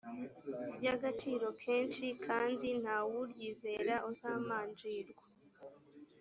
[0.75, 5.25] ry agaciro kenshi kandi nta wuryizera uzamanjirwa